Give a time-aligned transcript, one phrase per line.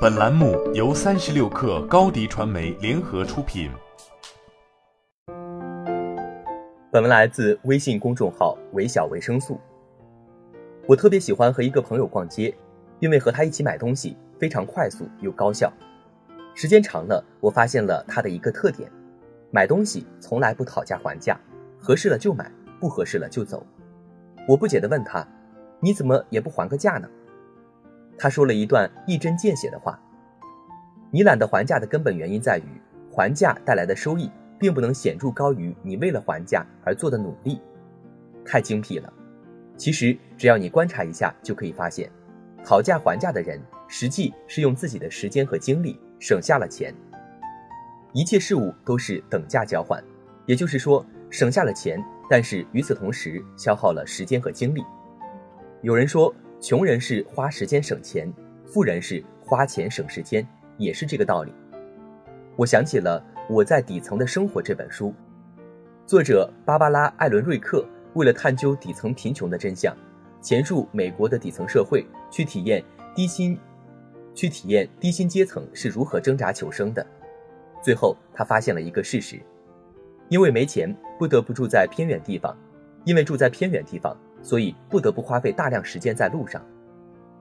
[0.00, 3.68] 本栏目由三十六氪高低传媒联合出品。
[6.92, 9.58] 本文来自微信公众号“微小维生素”。
[10.86, 12.54] 我特别喜欢和一个朋友逛街，
[13.00, 15.68] 因为和他一起买东西非常快速又高效。
[16.54, 18.88] 时间长了，我发现了他的一个特点：
[19.50, 21.36] 买东西从来不讨价还价，
[21.76, 23.66] 合适了就买，不合适了就走。
[24.46, 25.26] 我不解地问他
[25.82, 27.08] ：“你怎么也不还个价呢？”
[28.18, 29.98] 他说了一段一针见血的话
[31.12, 32.80] ：“你懒得还价的根本原因在于，
[33.12, 37.60] 还价带来的收益并不能显著高于你为了还价而做的努力。”
[38.44, 39.12] 太精辟了！
[39.76, 42.10] 其实只要你观察一下，就可以发现，
[42.64, 46.92] 讨价还价的人实际是用自己的时间和精力省下了钱。
[48.12, 50.02] 一切事物都是等价交换，
[50.44, 54.84] 也就是说，省下了钱，但是与此同时消耗了时间和精力。
[55.82, 56.34] 有人说。
[56.60, 58.32] 穷人是花时间省钱，
[58.66, 61.52] 富人是花钱省时间，也是这个道理。
[62.56, 65.14] 我想起了《我在底层的生活》这本书，
[66.04, 69.96] 作者芭芭拉·艾伦瑞克为了探究底层贫穷的真相，
[70.42, 73.56] 潜入美国的底层社会，去体验低薪，
[74.34, 77.06] 去体验低薪阶层是如何挣扎求生的。
[77.80, 79.40] 最后，他发现了一个事实：
[80.28, 82.52] 因为没钱，不得不住在偏远地方；
[83.04, 84.16] 因为住在偏远地方。
[84.42, 86.64] 所以不得不花费大量时间在路上，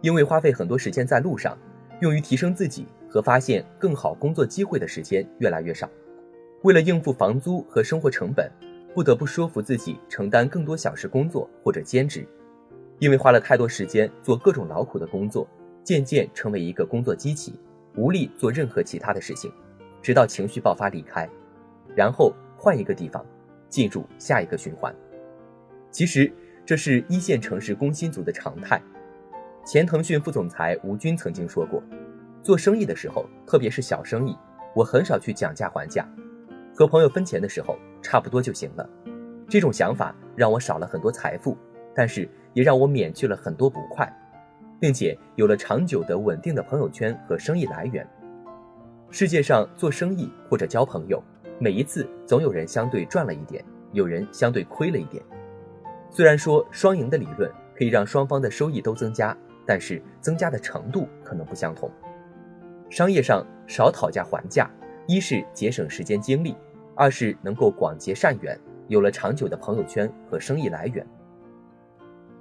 [0.00, 1.56] 因为花费很多时间在路上，
[2.00, 5.88] 用于提升自己和发现更好工作机会的时间越来越少。
[6.62, 8.50] 为了应付房租和生活成本，
[8.94, 12.26] 不得不说服自己承担更多小时工作或者兼职。
[12.98, 15.46] 因为花了太多时间做各种劳苦的工作，
[15.84, 17.60] 渐渐成为一个工作机器，
[17.94, 19.52] 无力做任何其他的事情，
[20.00, 21.28] 直到情绪爆发离开，
[21.94, 23.24] 然后换一个地方，
[23.68, 24.94] 进入下一个循环。
[25.90, 26.32] 其实。
[26.66, 28.82] 这是一线城市工薪族的常态。
[29.64, 31.80] 前腾讯副总裁吴军曾经说过
[32.42, 34.36] ：“做生意的时候，特别是小生意，
[34.74, 36.04] 我很少去讲价还价，
[36.74, 38.90] 和朋友分钱的时候差不多就行了。”
[39.48, 41.56] 这种想法让我少了很多财富，
[41.94, 44.12] 但是也让我免去了很多不快，
[44.80, 48.04] 并且有了长久的稳定的朋友圈和生意来源。
[49.08, 51.22] 世界上做生意或者交朋友，
[51.60, 55.22] 每一次总有人相对赚了一点，有人相对亏了一点。
[56.16, 61.90] 虽然说双赢的理论可以让双方的收益都增加，但是增加的程度可能不相同。
[62.88, 64.66] 商业上少讨价还价，
[65.06, 66.56] 一是节省时间精力，
[66.94, 71.06] 二是能够广结善缘，有了长久的朋友圈和生意来源。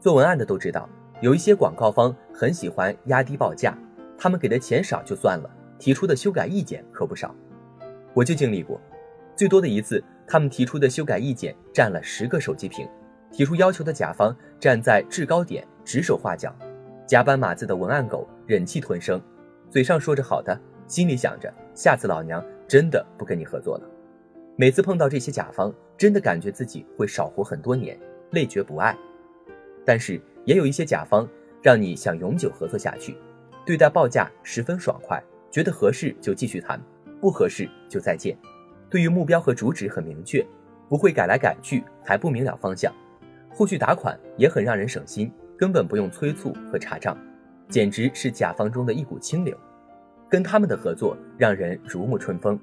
[0.00, 0.88] 做文案的都知道，
[1.20, 3.76] 有一些广告方很喜欢压低报价，
[4.16, 7.34] 他们给的钱少就算了，提出的修改意见可不少。
[8.14, 8.80] 我就经历过，
[9.36, 12.88] 最多的一次，他们提出的修改意见占了十个手机屏。
[13.30, 16.54] 提出要求的甲方站在制高点指手画脚，
[17.06, 19.20] 加班码字的文案狗忍气吞声，
[19.70, 23.88] 嘴上说着好的，心里想着下次老娘真的不跟你合作了。
[24.56, 27.98] 每次碰到这些甲方，真的感觉自己会少活很多年，
[28.32, 28.96] 累觉不爱。
[29.84, 31.28] 但是也有一些甲方
[31.62, 33.16] 让你想永久合作下去，
[33.64, 36.80] 对待报价十分爽快，觉得合适就继续谈，
[37.20, 38.36] 不合适就再见。
[38.90, 40.44] 对于目标和主旨很明确，
[40.88, 42.92] 不会改来改去，还不明了方向。
[43.58, 47.18] 后续打款也很让人省心，根本不用催促和查账，
[47.68, 49.52] 简直是甲方中的一股清流。
[50.28, 52.56] 跟他们的合作让人如沐春风。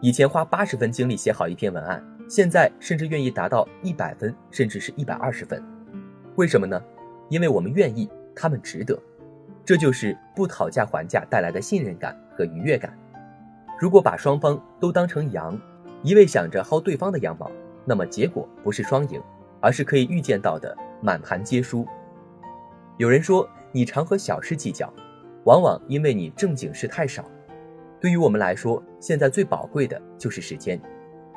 [0.00, 5.62] 以前花八十分精力写好一篇文案，现在甚至愿意达到一百分，甚至是一百二十分。
[6.36, 6.82] 为什么呢？
[7.28, 8.98] 因为我们愿意，他们值得。
[9.66, 12.90] 这就是不讨价还价带来的信任感和愉悦感。
[13.78, 15.60] 如果把双方都当成羊，
[16.02, 17.50] 一味想着薅对方的羊毛，
[17.84, 19.20] 那么结果不是双赢。
[19.60, 21.86] 而是可以预见到的满盘皆输。
[22.96, 24.92] 有人说，你常和小事计较，
[25.44, 27.24] 往往因为你正经事太少。
[28.00, 30.80] 对于我们来说，现在最宝贵的就是时间。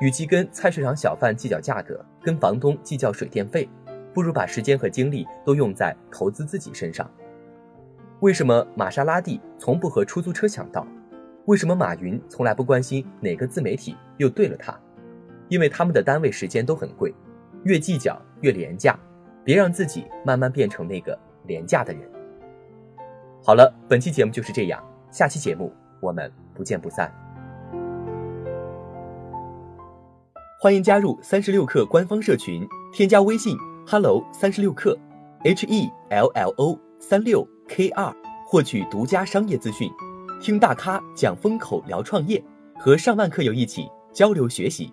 [0.00, 3.68] 与其跟菜市场小贩计较价格，跟房东计较水电费，
[4.12, 7.08] 不如把时间和精力都用在投资自己身上。
[8.20, 10.86] 为什么玛莎拉蒂从不和出租车抢道？
[11.46, 14.76] 为什么马云从来不关心哪个自媒体又对了他？
[15.48, 17.12] 因为他们的单位时间都很贵。
[17.64, 18.98] 越计较越廉价，
[19.44, 22.02] 别让自己慢慢变成那个廉价的人。
[23.44, 27.12] 好了，本期节目就是这样，下期节目我们不见不散。
[30.60, 33.56] 欢迎加入三十六氪官方社群，添加微信
[33.86, 34.96] hello 三十六氪
[35.44, 38.14] h e l l o 三六 k 二，
[38.46, 39.90] 获取独家商业资讯，
[40.40, 42.40] 听大咖讲风口，聊创业，
[42.78, 44.92] 和上万客友一起交流学习。